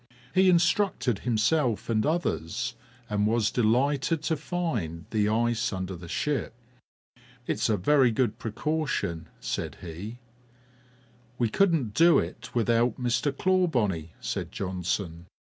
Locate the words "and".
1.87-2.03, 3.07-3.27